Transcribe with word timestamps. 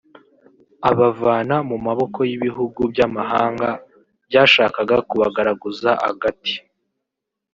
abavana 0.89 1.55
mu 1.69 1.77
maboko 1.85 2.19
y’ibihugu 2.29 2.81
by’amahanga 2.91 3.69
byashakaga 4.27 4.95
kubagaraguza 5.07 5.91
agati 6.09 6.55